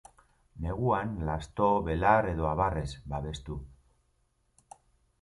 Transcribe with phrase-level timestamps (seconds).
[0.63, 3.63] Neguan lasto, belar edo abarrez babestu.